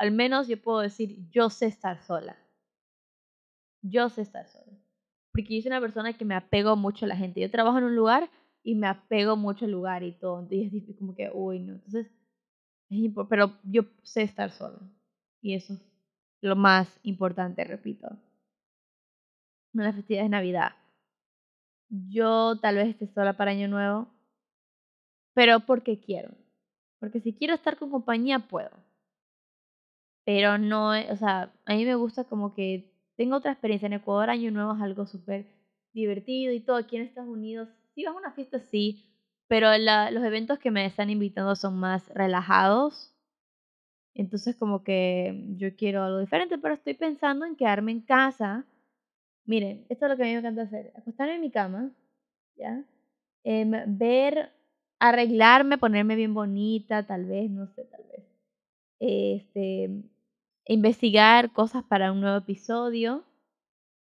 Al 0.00 0.12
menos 0.12 0.48
yo 0.48 0.56
puedo 0.56 0.80
decir, 0.80 1.18
yo 1.30 1.50
sé 1.50 1.66
estar 1.66 2.02
sola. 2.02 2.34
Yo 3.82 4.08
sé 4.08 4.22
estar 4.22 4.48
sola. 4.48 4.72
Porque 5.30 5.54
yo 5.54 5.60
soy 5.60 5.68
una 5.68 5.80
persona 5.82 6.14
que 6.14 6.24
me 6.24 6.34
apego 6.34 6.74
mucho 6.74 7.04
a 7.04 7.08
la 7.08 7.16
gente. 7.16 7.42
Yo 7.42 7.50
trabajo 7.50 7.76
en 7.76 7.84
un 7.84 7.94
lugar 7.94 8.30
y 8.62 8.76
me 8.76 8.86
apego 8.86 9.36
mucho 9.36 9.66
al 9.66 9.72
lugar 9.72 10.02
y 10.02 10.12
todo. 10.12 10.40
Entonces 10.40 10.88
es 10.88 10.96
como 10.96 11.14
que, 11.14 11.30
uy, 11.34 11.58
no. 11.58 11.74
Entonces 11.74 12.06
pero 13.28 13.52
yo 13.62 13.82
sé 14.02 14.22
estar 14.22 14.50
sola. 14.50 14.78
Y 15.42 15.54
eso 15.54 15.74
es 15.74 15.80
lo 16.40 16.56
más 16.56 16.98
importante, 17.02 17.62
repito. 17.64 18.08
En 19.74 19.84
la 19.84 19.92
festividad 19.92 20.22
de 20.22 20.30
Navidad. 20.30 20.72
Yo 21.90 22.58
tal 22.58 22.76
vez 22.76 22.88
esté 22.88 23.06
sola 23.06 23.36
para 23.36 23.50
Año 23.50 23.68
Nuevo, 23.68 24.08
pero 25.34 25.60
porque 25.60 26.00
quiero. 26.00 26.30
Porque 27.00 27.20
si 27.20 27.34
quiero 27.34 27.52
estar 27.52 27.76
con 27.76 27.90
compañía, 27.90 28.38
puedo. 28.38 28.70
Pero 30.24 30.58
no, 30.58 30.90
o 30.90 31.16
sea, 31.16 31.52
a 31.64 31.74
mí 31.74 31.84
me 31.84 31.94
gusta 31.94 32.24
como 32.24 32.54
que 32.54 32.92
tengo 33.16 33.36
otra 33.36 33.52
experiencia. 33.52 33.86
En 33.86 33.94
Ecuador, 33.94 34.30
Año 34.30 34.50
Nuevo 34.50 34.74
es 34.74 34.82
algo 34.82 35.06
súper 35.06 35.46
divertido 35.92 36.52
y 36.52 36.60
todo. 36.60 36.76
Aquí 36.76 36.96
en 36.96 37.02
Estados 37.02 37.30
Unidos, 37.30 37.68
sí, 37.94 38.04
vas 38.04 38.14
a 38.14 38.18
una 38.18 38.32
fiesta, 38.32 38.60
sí, 38.60 39.04
pero 39.48 39.68
los 39.76 40.24
eventos 40.24 40.58
que 40.58 40.70
me 40.70 40.86
están 40.86 41.10
invitando 41.10 41.56
son 41.56 41.78
más 41.78 42.08
relajados. 42.14 43.14
Entonces 44.14 44.56
como 44.56 44.82
que 44.84 45.46
yo 45.56 45.74
quiero 45.76 46.02
algo 46.04 46.20
diferente, 46.20 46.58
pero 46.58 46.74
estoy 46.74 46.94
pensando 46.94 47.44
en 47.46 47.56
quedarme 47.56 47.92
en 47.92 48.00
casa. 48.00 48.64
Miren, 49.46 49.84
esto 49.88 50.06
es 50.06 50.10
lo 50.10 50.16
que 50.16 50.22
a 50.22 50.26
mí 50.26 50.32
me 50.32 50.38
encanta 50.38 50.62
hacer. 50.62 50.92
Acostarme 50.96 51.34
en 51.36 51.40
mi 51.40 51.50
cama, 51.50 51.90
¿ya? 52.56 52.84
Em, 53.44 53.72
ver, 53.86 54.52
arreglarme, 55.00 55.78
ponerme 55.78 56.16
bien 56.16 56.34
bonita, 56.34 57.06
tal 57.06 57.24
vez, 57.26 57.50
no 57.50 57.66
sé, 57.68 57.84
tal 57.84 58.04
vez. 58.12 58.24
Este, 59.00 59.90
investigar 60.66 61.52
cosas 61.52 61.82
para 61.82 62.12
un 62.12 62.20
nuevo 62.20 62.38
episodio. 62.38 63.24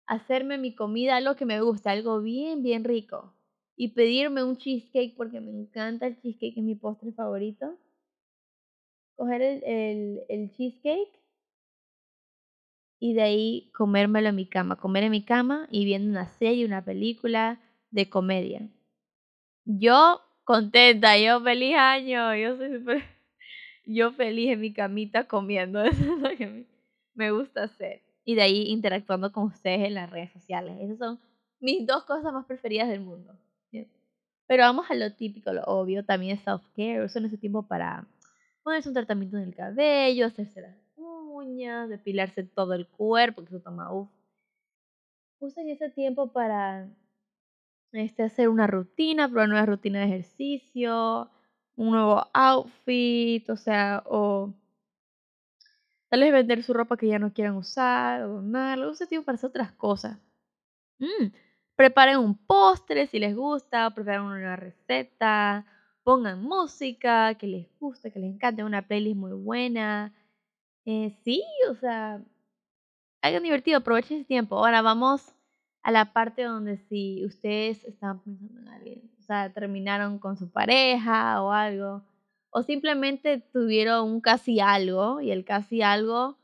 Hacerme 0.05 0.57
mi 0.59 0.75
comida, 0.75 1.17
algo 1.17 1.35
que 1.35 1.45
me 1.45 1.61
gusta, 1.61 1.91
algo 1.91 2.21
bien, 2.21 2.61
bien 2.61 2.83
rico. 2.83 3.33
Y 3.75 3.89
pedirme 3.89 4.43
un 4.43 4.57
cheesecake 4.57 5.15
porque 5.15 5.41
me 5.41 5.51
encanta 5.51 6.05
el 6.05 6.19
cheesecake, 6.21 6.57
es 6.57 6.63
mi 6.63 6.75
postre 6.75 7.11
favorito 7.11 7.77
coger 9.19 9.41
el, 9.41 10.21
el, 10.29 10.51
cheesecake 10.51 11.11
y 13.01 13.13
de 13.13 13.21
ahí 13.21 13.71
comérmelo 13.75 14.29
en 14.29 14.35
mi 14.35 14.45
cama, 14.45 14.77
comer 14.77 15.03
en 15.03 15.11
mi 15.11 15.25
cama 15.25 15.67
y 15.69 15.83
viendo 15.83 16.09
una 16.09 16.29
serie, 16.29 16.65
una 16.65 16.85
película 16.85 17.59
de 17.91 18.09
comedia. 18.09 18.69
Yo 19.65 20.21
contenta, 20.45 21.17
yo 21.17 21.41
feliz 21.41 21.75
año, 21.75 22.33
yo 22.33 22.55
soy 22.55 22.79
súper, 22.79 23.03
yo 23.93 24.11
feliz 24.11 24.51
en 24.51 24.61
mi 24.61 24.73
camita 24.73 25.27
comiendo, 25.27 25.81
eso 25.83 26.03
es 26.03 26.19
lo 26.19 26.29
que 26.37 26.65
me 27.13 27.31
gusta 27.31 27.63
hacer. 27.63 28.03
Y 28.23 28.35
de 28.35 28.43
ahí 28.43 28.63
interactuando 28.67 29.31
con 29.31 29.45
ustedes 29.45 29.87
en 29.87 29.95
las 29.95 30.09
redes 30.09 30.31
sociales. 30.31 30.77
Esas 30.79 30.99
son 30.99 31.19
mis 31.59 31.85
dos 31.85 32.03
cosas 32.05 32.31
más 32.31 32.45
preferidas 32.45 32.87
del 32.87 33.01
mundo. 33.01 33.35
Pero 34.47 34.63
vamos 34.63 34.89
a 34.89 34.95
lo 34.95 35.13
típico, 35.13 35.53
lo 35.53 35.61
obvio, 35.65 36.03
también 36.03 36.39
self-care, 36.39 37.05
uso 37.05 37.19
ese 37.19 37.37
tiempo 37.37 37.67
para 37.67 38.07
ponerse 38.63 38.89
un 38.89 38.95
tratamiento 38.95 39.37
en 39.37 39.43
el 39.43 39.55
cabello, 39.55 40.25
hacerse 40.25 40.61
las 40.61 40.75
uñas, 40.95 41.87
depilarse 41.87 42.43
todo 42.43 42.73
el 42.73 42.87
cuerpo, 42.87 43.43
que 43.43 43.49
eso 43.49 43.61
toma 43.61 43.93
uff. 43.93 44.09
Usen 45.39 45.69
ese 45.69 45.91
tiempo 45.91 46.31
para 46.31 46.89
este, 47.91 48.23
hacer 48.23 48.49
una 48.49 48.65
rutina, 48.65 49.27
probar 49.27 49.45
una 49.45 49.53
nueva 49.53 49.65
rutina 49.67 49.99
de 49.99 50.05
ejercicio, 50.05 51.29
un 51.79 51.91
nuevo 51.91 52.27
outfit, 52.33 53.49
o 53.49 53.55
sea, 53.55 54.03
o 54.05 54.53
tal 56.09 56.19
vez 56.19 56.33
vender 56.33 56.61
su 56.61 56.73
ropa 56.73 56.97
que 56.97 57.07
ya 57.07 57.19
no 57.19 57.31
quieran 57.31 57.55
usar, 57.55 58.23
o 58.23 58.27
donarlo. 58.35 58.91
Usen 58.91 59.07
tiempo 59.07 59.25
para 59.25 59.37
hacer 59.37 59.49
otras 59.49 59.71
cosas. 59.71 60.19
Mm, 60.99 61.27
preparen 61.75 62.17
un 62.17 62.35
postre 62.35 63.07
si 63.07 63.17
les 63.17 63.33
gusta, 63.33 63.89
preparen 63.91 64.23
una 64.23 64.39
nueva 64.39 64.55
receta, 64.57 65.65
pongan 66.03 66.43
música 66.43 67.35
que 67.35 67.47
les 67.47 67.67
guste, 67.79 68.11
que 68.11 68.19
les 68.19 68.33
encante, 68.33 68.65
una 68.65 68.81
playlist 68.81 69.15
muy 69.15 69.31
buena. 69.31 70.13
Eh, 70.85 71.15
sí, 71.23 71.41
o 71.69 71.75
sea, 71.75 72.21
hagan 73.21 73.43
divertido, 73.43 73.77
aprovechen 73.77 74.17
ese 74.17 74.25
tiempo. 74.25 74.57
Ahora 74.57 74.81
vamos 74.81 75.33
a 75.81 75.91
la 75.91 76.11
parte 76.11 76.43
donde 76.43 76.75
si 76.89 77.25
ustedes 77.25 77.85
están 77.85 78.19
pensando 78.19 78.59
en 78.59 78.67
alguien, 78.67 79.09
sea, 79.29 79.53
terminaron 79.53 80.19
con 80.19 80.37
su 80.37 80.51
pareja 80.51 81.41
o 81.41 81.51
algo, 81.51 82.03
o 82.51 82.63
simplemente 82.63 83.39
tuvieron 83.53 84.09
un 84.09 84.21
casi 84.21 84.59
algo 84.59 85.21
y 85.21 85.31
el 85.31 85.45
casi 85.45 85.81
algo 85.81 86.37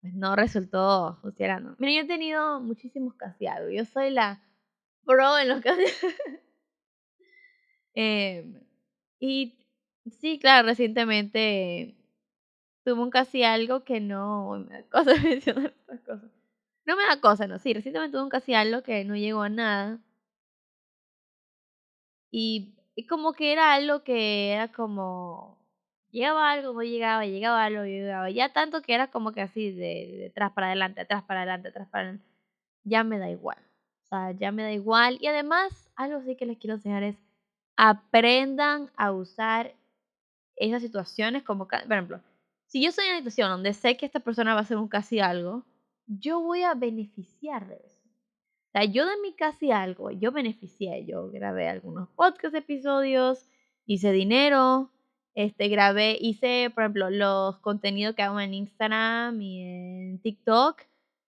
pues 0.00 0.12
no 0.14 0.36
resultó 0.36 1.18
funcionando. 1.22 1.76
Miren, 1.78 1.96
yo 1.96 2.02
he 2.02 2.16
tenido 2.16 2.60
muchísimos 2.60 3.14
casi 3.14 3.46
algo. 3.46 3.70
Yo 3.70 3.86
soy 3.86 4.10
la 4.10 4.42
pro 5.06 5.38
en 5.38 5.48
los 5.48 5.60
casi. 5.62 5.84
eh, 7.94 8.44
y 9.18 9.54
sí, 10.20 10.38
claro, 10.38 10.66
recientemente 10.68 11.94
tuvo 12.84 13.02
un 13.02 13.10
casi 13.10 13.44
algo 13.44 13.84
que 13.84 14.00
no 14.00 14.66
cosa 14.90 15.12
mencionar 15.22 15.74
estas 15.80 16.00
cosas. 16.00 16.30
No 16.86 16.96
me 16.96 17.04
da 17.04 17.20
cosa, 17.20 17.46
no, 17.46 17.58
sí, 17.58 17.72
recientemente 17.72 18.12
tuvo 18.12 18.24
un 18.24 18.30
casi 18.30 18.52
algo 18.52 18.82
que 18.82 19.04
no 19.04 19.16
llegó 19.16 19.42
a 19.42 19.48
nada. 19.48 20.00
Y, 22.36 22.74
y 22.96 23.06
como 23.06 23.32
que 23.32 23.52
era 23.52 23.74
algo 23.74 24.02
que 24.02 24.50
era 24.50 24.72
como 24.72 25.56
llegaba 26.10 26.50
algo, 26.50 26.72
no 26.72 26.82
llegaba, 26.82 27.24
llegaba 27.24 27.64
algo, 27.64 27.84
llegaba. 27.84 28.28
Ya 28.28 28.52
tanto 28.52 28.82
que 28.82 28.92
era 28.92 29.08
como 29.08 29.30
que 29.30 29.40
así 29.40 29.70
de, 29.70 30.28
atrás 30.32 30.50
para 30.52 30.66
adelante, 30.66 31.00
atrás 31.00 31.22
para 31.22 31.42
adelante, 31.42 31.68
atrás 31.68 31.88
para 31.88 32.04
adelante. 32.04 32.26
Ya 32.82 33.04
me 33.04 33.20
da 33.20 33.30
igual. 33.30 33.58
O 34.02 34.06
sea, 34.08 34.32
ya 34.32 34.50
me 34.50 34.64
da 34.64 34.72
igual. 34.72 35.18
Y 35.20 35.28
además, 35.28 35.92
algo 35.94 36.22
sí 36.22 36.34
que 36.34 36.44
les 36.44 36.58
quiero 36.58 36.74
enseñar 36.74 37.04
es 37.04 37.16
aprendan 37.76 38.90
a 38.96 39.12
usar 39.12 39.72
esas 40.56 40.82
situaciones 40.82 41.44
como, 41.44 41.68
por 41.68 41.92
ejemplo, 41.92 42.20
si 42.66 42.82
yo 42.82 42.88
estoy 42.88 43.04
en 43.04 43.12
una 43.12 43.18
situación 43.18 43.48
donde 43.48 43.74
sé 43.74 43.96
que 43.96 44.06
esta 44.06 44.18
persona 44.18 44.54
va 44.54 44.60
a 44.60 44.62
hacer 44.62 44.76
un 44.76 44.88
casi 44.88 45.20
algo, 45.20 45.62
yo 46.08 46.40
voy 46.40 46.64
a 46.64 46.74
beneficiar 46.74 47.68
de 47.68 47.76
eso. 47.76 47.93
Yo 48.82 49.06
de 49.06 49.16
mi 49.22 49.32
casi 49.34 49.70
algo, 49.70 50.10
yo 50.10 50.32
beneficié, 50.32 51.06
yo 51.06 51.30
grabé 51.30 51.68
algunos 51.68 52.08
podcast 52.10 52.56
episodios, 52.56 53.46
hice 53.86 54.10
dinero, 54.10 54.90
este, 55.34 55.68
grabé, 55.68 56.18
hice, 56.20 56.70
por 56.74 56.82
ejemplo, 56.82 57.08
los 57.08 57.58
contenidos 57.58 58.16
que 58.16 58.22
hago 58.22 58.40
en 58.40 58.52
Instagram 58.52 59.40
y 59.40 59.62
en 59.62 60.18
TikTok, 60.20 60.82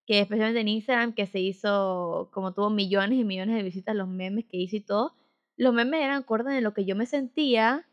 que 0.06 0.20
especialmente 0.20 0.60
en 0.60 0.68
Instagram, 0.68 1.12
que 1.14 1.26
se 1.26 1.38
hizo, 1.38 2.30
como 2.32 2.52
tuvo 2.52 2.68
millones 2.68 3.18
y 3.18 3.24
millones 3.24 3.56
de 3.56 3.62
visitas, 3.62 3.94
los 3.94 4.08
memes 4.08 4.44
que 4.46 4.56
hice 4.56 4.78
y 4.78 4.80
todo, 4.80 5.14
los 5.56 5.72
memes 5.72 6.02
eran 6.02 6.22
acordes 6.22 6.52
de 6.52 6.60
lo 6.60 6.74
que 6.74 6.84
yo 6.84 6.96
me 6.96 7.06
sentía 7.06 7.86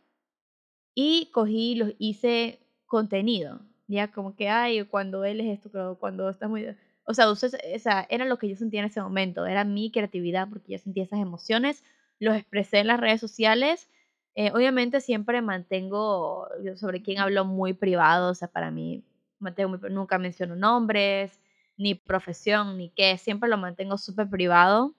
y 0.96 1.30
cogí 1.32 1.76
los 1.76 1.94
hice 2.00 2.60
contenido. 2.88 3.62
Ya 3.88 4.12
como 4.12 4.36
que, 4.36 4.50
ay, 4.50 4.84
cuando 4.86 5.26
él 5.26 5.42
es 5.42 5.60
esto, 5.60 5.98
cuando 6.00 6.30
está 6.30 6.48
muy... 6.48 6.66
O 7.06 7.14
sea, 7.14 7.30
o 7.30 7.36
sea, 7.36 8.08
era 8.10 8.26
lo 8.26 8.38
que 8.38 8.50
yo 8.50 8.56
sentía 8.56 8.80
en 8.80 8.88
ese 8.88 9.02
momento, 9.02 9.46
era 9.46 9.64
mi 9.64 9.92
creatividad 9.92 10.48
porque 10.50 10.74
yo 10.74 10.78
sentía 10.80 11.04
esas 11.04 11.20
emociones, 11.20 11.84
los 12.20 12.36
expresé 12.36 12.80
en 12.80 12.88
las 12.88 13.00
redes 13.00 13.20
sociales. 13.22 13.90
Eh, 14.36 14.52
obviamente 14.52 15.02
siempre 15.02 15.42
mantengo 15.42 16.48
sobre 16.76 17.02
quién 17.04 17.20
hablo 17.20 17.46
muy 17.46 17.74
privado, 17.74 18.32
o 18.32 18.36
sea, 18.36 18.48
para 18.48 18.72
mí 18.72 19.04
mantengo 19.40 19.78
nunca 19.90 20.18
menciono 20.18 20.56
nombres, 20.56 21.40
ni 21.78 21.96
profesión, 21.96 22.78
ni 22.78 22.90
qué, 22.90 23.18
siempre 23.18 23.50
lo 23.50 23.58
mantengo 23.58 23.98
súper 23.98 24.30
privado. 24.30 24.96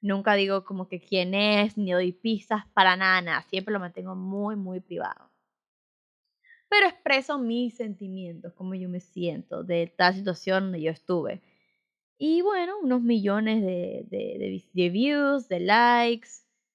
Nunca 0.00 0.34
digo 0.34 0.64
como 0.64 0.88
que 0.88 1.00
quién 1.00 1.34
es, 1.34 1.78
ni 1.78 1.92
doy 1.92 2.12
pistas 2.12 2.66
para 2.74 2.96
nada, 2.96 3.42
Siempre 3.48 3.72
lo 3.72 3.80
mantengo 3.80 4.14
muy, 4.14 4.56
muy 4.56 4.80
privado. 4.80 5.33
Pero 6.68 6.86
expreso 6.86 7.38
mis 7.38 7.76
sentimientos, 7.76 8.52
cómo 8.54 8.74
yo 8.74 8.88
me 8.88 9.00
siento 9.00 9.62
de 9.62 9.92
tal 9.96 10.14
situación 10.14 10.64
donde 10.64 10.82
yo 10.82 10.90
estuve. 10.90 11.40
Y 12.18 12.42
bueno, 12.42 12.78
unos 12.82 13.02
millones 13.02 13.62
de, 13.62 14.06
de, 14.08 14.64
de 14.72 14.88
views, 14.90 15.48
de 15.48 15.60
likes, 15.60 16.28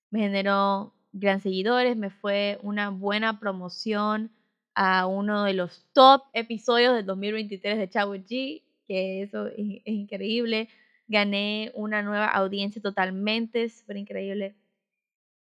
me 0.09 0.19
generó 0.19 0.93
gran 1.11 1.41
seguidores, 1.41 1.97
me 1.97 2.09
fue 2.09 2.59
una 2.61 2.89
buena 2.89 3.39
promoción 3.39 4.31
a 4.75 5.07
uno 5.07 5.43
de 5.43 5.53
los 5.53 5.85
top 5.93 6.23
episodios 6.33 6.95
del 6.95 7.05
2023 7.05 7.77
de 7.77 7.89
Chavo 7.89 8.15
G, 8.15 8.63
que 8.87 9.23
eso 9.23 9.47
es 9.47 9.81
increíble 9.85 10.69
gané 11.09 11.71
una 11.73 12.01
nueva 12.01 12.27
audiencia 12.27 12.81
totalmente, 12.81 13.67
súper 13.67 13.97
increíble. 13.97 14.55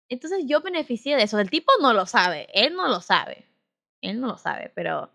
Entonces 0.09 0.45
yo 0.47 0.61
beneficié 0.61 1.17
de 1.17 1.23
eso. 1.23 1.39
El 1.39 1.51
tipo 1.51 1.71
no 1.81 1.93
lo 1.93 2.07
sabe, 2.07 2.49
él 2.53 2.75
no 2.75 2.89
lo 2.89 3.01
sabe, 3.01 3.47
él 4.01 4.21
no 4.21 4.29
lo 4.29 4.39
sabe, 4.39 4.73
pero 4.75 5.11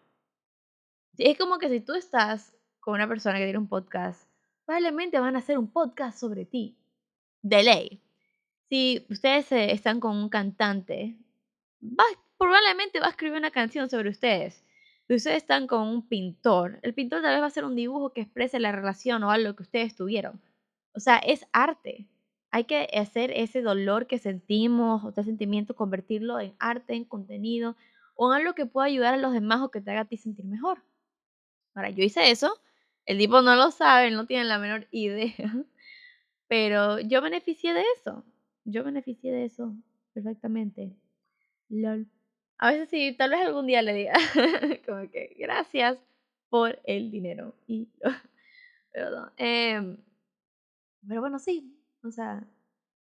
es 1.18 1.38
como 1.38 1.58
que 1.58 1.70
si 1.70 1.80
tú 1.80 1.94
estás 1.94 2.56
con 2.80 2.96
una 2.96 3.08
persona 3.08 3.38
que 3.38 3.46
tiene 3.46 3.60
un 3.60 3.70
podcast, 3.70 4.30
probablemente 4.66 5.20
van 5.20 5.36
a 5.36 5.40
hacer 5.40 5.58
un 5.58 5.72
podcast 5.72 6.20
sobre 6.20 6.46
ti, 6.46 6.78
de 7.42 7.64
ley. 7.64 8.02
Si 8.70 9.06
ustedes 9.10 9.52
están 9.52 10.00
con 10.00 10.18
un 10.18 10.30
cantante, 10.30 11.16
probablemente 12.38 13.00
va 13.00 13.08
a 13.08 13.12
escribir 13.12 13.38
una 13.38 13.52
canción 13.52 13.90
sobre 13.90 14.10
ustedes. 14.10 14.64
Si 15.08 15.14
ustedes 15.14 15.38
están 15.38 15.68
con 15.68 15.88
un 15.88 16.08
pintor, 16.08 16.80
el 16.82 16.96
pintor 16.96 17.22
tal 17.22 17.32
vez 17.32 17.42
va 17.42 17.46
a 17.46 17.48
hacer 17.48 17.64
un 17.64 17.76
dibujo 17.76 18.12
que 18.12 18.22
exprese 18.22 18.60
la 18.60 18.72
relación 18.72 19.24
o 19.24 19.30
algo 19.30 19.56
que 19.56 19.64
ustedes 19.64 19.96
tuvieron. 19.96 20.42
O 20.96 21.00
sea, 21.00 21.18
es 21.18 21.46
arte. 21.52 22.08
Hay 22.50 22.64
que 22.64 22.88
hacer 22.98 23.32
ese 23.36 23.62
dolor 23.62 24.08
que 24.08 24.18
sentimos, 24.18 25.04
o 25.04 25.10
ese 25.10 25.24
sentimiento, 25.24 25.76
convertirlo 25.76 26.40
en 26.40 26.56
arte, 26.58 26.96
en 26.96 27.06
contenido. 27.06 27.76
O 28.16 28.32
en 28.34 28.42
algo 28.42 28.54
que 28.56 28.66
pueda 28.66 28.88
ayudar 28.88 29.14
a 29.14 29.18
los 29.18 29.34
demás 29.34 29.62
o 29.62 29.72
que 29.72 29.82
te 29.82 29.92
haga 29.92 30.02
a 30.02 30.06
ti 30.06 30.18
sentir 30.18 30.46
mejor. 30.46 30.82
Ahora, 31.74 31.90
yo 31.90 32.04
hice 32.04 32.32
eso, 32.32 32.60
el 33.06 33.18
tipo 33.18 33.42
no 33.42 33.56
lo 33.56 33.72
sabe, 33.72 34.12
no 34.12 34.26
tiene 34.26 34.46
la 34.46 34.60
menor 34.60 34.88
idea, 34.92 35.54
pero 36.48 37.00
yo 37.00 37.22
beneficié 37.22 37.74
de 37.74 37.84
eso, 37.98 38.24
yo 38.64 38.84
beneficié 38.84 39.32
de 39.32 39.46
eso 39.46 39.76
perfectamente. 40.14 40.96
LOL. 41.70 42.08
A 42.58 42.72
veces 42.72 42.90
sí, 42.90 43.14
tal 43.18 43.32
vez 43.32 43.42
algún 43.42 43.68
día 43.68 43.82
le 43.82 43.94
diga, 43.94 44.14
como 44.86 45.10
que 45.10 45.36
gracias 45.38 45.98
por 46.50 46.80
el 46.86 47.12
dinero. 47.12 47.54
Y, 47.68 47.90
em, 49.38 49.98
pero 51.08 51.22
bueno, 51.22 51.40
sí, 51.40 51.76
o 52.04 52.12
sea, 52.12 52.48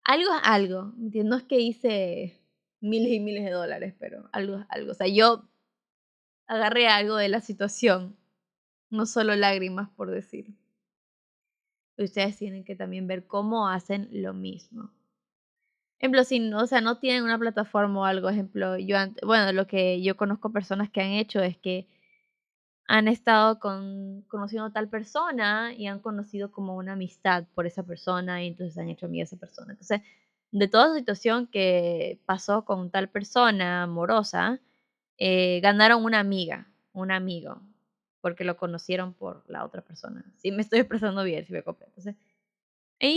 algo 0.04 0.34
es 0.34 0.40
algo, 0.42 0.92
No 0.96 1.36
es 1.36 1.44
que 1.44 1.60
hice 1.60 2.40
miles 2.80 3.12
y 3.12 3.20
miles 3.20 3.44
de 3.44 3.50
dólares, 3.50 3.94
pero 3.98 4.28
algo 4.32 4.64
algo. 4.68 4.92
O 4.92 4.94
sea, 4.94 5.06
yo 5.08 5.48
agarré 6.46 6.88
algo 6.88 7.16
de 7.16 7.28
la 7.28 7.40
situación, 7.40 8.16
no 8.90 9.06
solo 9.06 9.36
lágrimas 9.36 9.90
por 9.90 10.10
decir. 10.10 10.54
Ustedes 11.96 12.36
tienen 12.36 12.64
que 12.64 12.76
también 12.76 13.06
ver 13.06 13.26
cómo 13.26 13.68
hacen 13.68 14.08
lo 14.12 14.32
mismo. 14.32 14.90
Ejemplo, 15.98 16.22
si 16.22 16.38
no, 16.38 16.62
o 16.62 16.66
sea, 16.66 16.80
no 16.80 16.98
tienen 16.98 17.24
una 17.24 17.38
plataforma 17.38 18.00
o 18.00 18.04
algo, 18.04 18.28
ejemplo, 18.28 18.78
yo, 18.78 18.96
bueno, 19.24 19.52
lo 19.52 19.66
que 19.66 20.00
yo 20.00 20.16
conozco 20.16 20.52
personas 20.52 20.90
que 20.90 21.00
han 21.00 21.10
hecho 21.10 21.40
es 21.40 21.56
que 21.58 21.88
han 22.86 23.08
estado 23.08 23.58
con, 23.58 24.22
conociendo 24.28 24.66
a 24.66 24.72
tal 24.72 24.88
persona 24.88 25.74
y 25.74 25.88
han 25.88 26.00
conocido 26.00 26.50
como 26.52 26.76
una 26.76 26.94
amistad 26.94 27.46
por 27.54 27.66
esa 27.66 27.82
persona 27.82 28.42
y 28.42 28.48
entonces 28.48 28.78
han 28.78 28.88
hecho 28.88 29.06
amiga 29.06 29.22
a 29.22 29.24
esa 29.24 29.36
persona. 29.36 29.72
Entonces, 29.72 30.00
de 30.50 30.68
toda 30.68 30.94
situación 30.94 31.46
que 31.46 32.20
pasó 32.26 32.64
con 32.64 32.90
tal 32.90 33.08
persona 33.08 33.84
amorosa, 33.84 34.60
eh, 35.18 35.60
ganaron 35.62 36.04
una 36.04 36.20
amiga, 36.20 36.68
un 36.92 37.10
amigo, 37.10 37.60
porque 38.20 38.44
lo 38.44 38.56
conocieron 38.56 39.14
por 39.14 39.44
la 39.48 39.64
otra 39.64 39.82
persona. 39.82 40.24
Si 40.36 40.52
me 40.52 40.62
estoy 40.62 40.80
expresando 40.80 41.24
bien, 41.24 41.44
si 41.44 41.52
me 41.52 41.62
copio. 41.62 41.86
Entonces, 41.86 42.16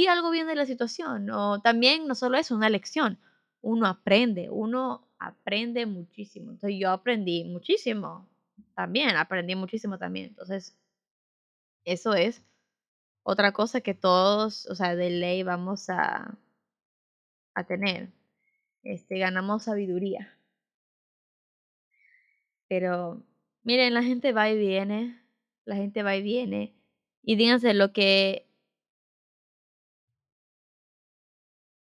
algo 0.10 0.32
bien 0.32 0.48
de 0.48 0.56
la 0.56 0.66
situación. 0.66 1.30
O 1.32 1.62
también 1.62 2.08
no 2.08 2.16
solo 2.16 2.38
eso, 2.38 2.56
una 2.56 2.70
lección. 2.70 3.20
Uno 3.62 3.88
aprende, 3.88 4.50
uno 4.50 5.08
aprende 5.20 5.86
muchísimo. 5.86 6.52
Entonces 6.52 6.80
yo 6.80 6.92
aprendí 6.92 7.44
muchísimo 7.46 8.28
también, 8.76 9.16
aprendí 9.16 9.56
muchísimo 9.56 9.98
también. 9.98 10.28
Entonces, 10.28 10.76
eso 11.86 12.14
es 12.14 12.44
otra 13.24 13.52
cosa 13.54 13.82
que 13.82 13.94
todos, 13.94 14.66
o 14.68 14.76
sea, 14.76 14.96
de 14.96 15.10
ley 15.12 15.44
vamos 15.44 15.90
a, 15.90 16.38
a 17.54 17.64
tener. 17.66 18.10
Este, 18.84 19.20
ganamos 19.20 19.64
sabiduría. 19.64 20.38
Pero, 22.68 23.22
miren, 23.64 23.94
la 23.94 24.04
gente 24.04 24.32
va 24.34 24.50
y 24.50 24.58
viene, 24.58 25.22
la 25.66 25.76
gente 25.76 26.04
va 26.04 26.16
y 26.16 26.22
viene. 26.22 26.74
Y 27.24 27.36
díganse 27.36 27.74
lo 27.74 27.94
que 27.94 28.48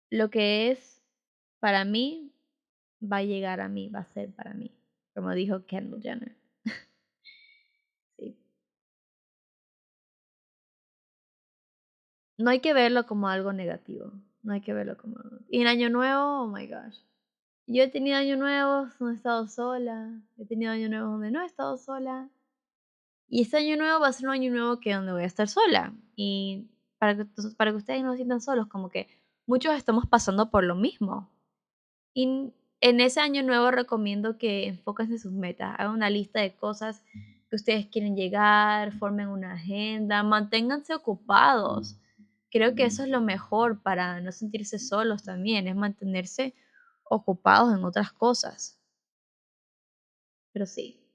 lo 0.09 0.29
que 0.29 0.71
es 0.71 1.03
para 1.59 1.83
mí 1.85 2.31
va 3.01 3.17
a 3.17 3.23
llegar 3.23 3.59
a 3.61 3.67
mí, 3.69 3.89
va 3.89 3.99
a 3.99 4.05
ser 4.05 4.33
para 4.33 4.53
mí, 4.53 4.71
como 5.13 5.31
dijo 5.33 5.65
Kendall 5.65 6.01
Jenner. 6.01 6.35
sí. 8.17 8.37
No 12.37 12.49
hay 12.49 12.59
que 12.61 12.73
verlo 12.73 13.05
como 13.05 13.27
algo 13.27 13.51
negativo, 13.53 14.13
no 14.45 14.53
hay 14.53 14.61
que 14.61 14.73
verlo 14.73 14.97
como... 14.97 15.17
Y 15.49 15.61
en 15.61 15.67
Año 15.67 15.89
Nuevo, 15.89 16.43
oh 16.43 16.47
my 16.47 16.67
gosh. 16.67 16.97
Yo 17.67 17.81
he 17.83 17.87
tenido 17.87 18.17
año 18.17 18.37
nuevo 18.37 18.87
donde 18.99 19.13
he 19.13 19.17
estado 19.17 19.47
sola, 19.47 20.21
he 20.37 20.45
tenido 20.45 20.71
año 20.71 20.87
nuevo 20.87 21.11
donde 21.11 21.31
no 21.31 21.41
he 21.41 21.45
estado 21.45 21.77
sola. 21.77 22.29
Y 23.27 23.41
este 23.41 23.57
año 23.57 23.75
nuevo 23.75 23.99
va 23.99 24.09
a 24.09 24.13
ser 24.13 24.27
un 24.27 24.33
año 24.33 24.51
nuevo 24.51 24.79
que 24.79 24.93
donde 24.93 25.11
voy 25.11 25.23
a 25.23 25.25
estar 25.25 25.47
sola. 25.47 25.91
Y 26.15 26.67
para 26.99 27.17
que, 27.17 27.25
para 27.57 27.71
que 27.71 27.77
ustedes 27.77 28.03
no 28.03 28.11
se 28.11 28.17
sientan 28.17 28.39
solos, 28.39 28.67
como 28.67 28.89
que 28.89 29.07
muchos 29.47 29.75
estamos 29.75 30.05
pasando 30.05 30.51
por 30.51 30.63
lo 30.63 30.75
mismo. 30.75 31.27
Y 32.13 32.53
en 32.81 32.99
ese 33.01 33.19
año 33.19 33.41
nuevo 33.41 33.71
recomiendo 33.71 34.37
que 34.37 34.67
enfoquen 34.67 35.11
en 35.11 35.19
sus 35.19 35.31
metas, 35.31 35.73
hagan 35.79 35.93
una 35.93 36.11
lista 36.11 36.41
de 36.41 36.55
cosas 36.55 37.03
que 37.49 37.55
ustedes 37.55 37.87
quieren 37.87 38.15
llegar, 38.15 38.91
formen 38.99 39.27
una 39.27 39.53
agenda, 39.53 40.21
manténganse 40.21 40.93
ocupados. 40.93 41.97
Creo 42.55 42.73
que 42.73 42.85
eso 42.85 43.03
es 43.03 43.09
lo 43.09 43.19
mejor 43.19 43.81
para 43.81 44.21
no 44.21 44.31
sentirse 44.31 44.79
solos 44.79 45.23
también, 45.23 45.67
es 45.67 45.75
mantenerse 45.75 46.55
ocupados 47.03 47.77
en 47.77 47.83
otras 47.83 48.13
cosas. 48.13 48.79
Pero 50.53 50.65
sí. 50.65 51.05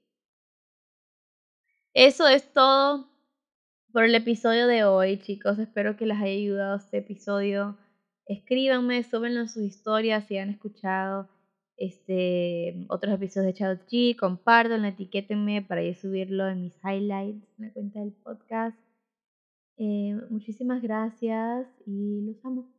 Eso 1.95 2.27
es 2.27 2.53
todo 2.53 3.09
por 3.91 4.03
el 4.03 4.13
episodio 4.13 4.67
de 4.67 4.83
hoy, 4.83 5.17
chicos. 5.17 5.57
Espero 5.57 5.97
que 5.97 6.05
les 6.05 6.17
haya 6.17 6.31
ayudado 6.31 6.77
este 6.77 6.99
episodio 6.99 7.75
escríbanme, 8.27 9.01
súbenlo 9.01 9.39
en 9.39 9.49
sus 9.49 9.63
historias 9.63 10.25
si 10.27 10.37
han 10.37 10.51
escuchado 10.51 11.27
este, 11.75 12.85
otros 12.87 13.15
episodios 13.15 13.47
de 13.47 13.53
Child 13.55 13.87
G, 13.87 14.15
compártanlo, 14.15 14.87
etiquétenme 14.87 15.63
para 15.63 15.81
yo 15.81 15.95
subirlo 15.95 16.47
en 16.47 16.61
mis 16.61 16.77
highlights 16.83 17.47
en 17.57 17.65
la 17.65 17.73
cuenta 17.73 17.99
del 17.99 18.11
podcast. 18.11 18.77
Eh, 19.77 20.15
muchísimas 20.29 20.81
gracias 20.81 21.67
y 21.85 22.21
los 22.21 22.43
amo. 22.45 22.69